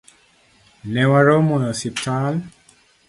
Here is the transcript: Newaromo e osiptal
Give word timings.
Newaromo 0.83 1.59
e 1.61 1.69
osiptal 1.69 2.33